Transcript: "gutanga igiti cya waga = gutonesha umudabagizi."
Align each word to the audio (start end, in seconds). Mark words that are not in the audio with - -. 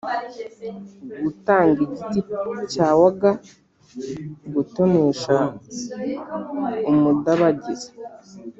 "gutanga 1.23 1.77
igiti 1.87 2.19
cya 2.71 2.89
waga 2.99 3.31
= 3.91 4.53
gutonesha 4.53 5.35
umudabagizi." 6.91 7.89